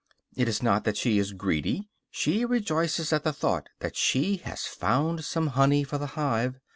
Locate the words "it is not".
0.35-0.83